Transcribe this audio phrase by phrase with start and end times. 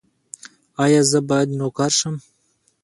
[0.83, 2.15] ایا زه باید نوکر شم؟